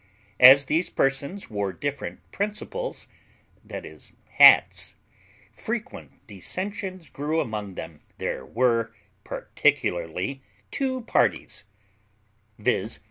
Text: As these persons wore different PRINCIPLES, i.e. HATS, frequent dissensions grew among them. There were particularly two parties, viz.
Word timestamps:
As 0.39 0.65
these 0.65 0.89
persons 0.89 1.51
wore 1.51 1.71
different 1.71 2.21
PRINCIPLES, 2.31 3.05
i.e. 3.71 3.99
HATS, 4.31 4.95
frequent 5.53 6.25
dissensions 6.25 7.07
grew 7.07 7.39
among 7.39 7.75
them. 7.75 8.01
There 8.17 8.43
were 8.43 8.95
particularly 9.23 10.41
two 10.71 11.01
parties, 11.01 11.65
viz. 12.57 12.99